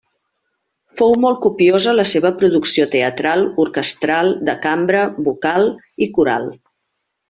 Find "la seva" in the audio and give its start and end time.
1.99-2.33